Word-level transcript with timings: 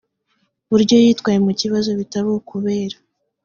buryo 0.69 0.95
yitwaye 1.03 1.37
mu 1.45 1.51
kibazo 1.59 1.89
bitari 1.99 2.27
ukubera 2.39 2.97